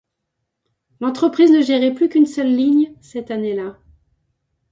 [0.99, 3.77] L'entreprise ne gérait plus qu'une seule ligne cette année-là.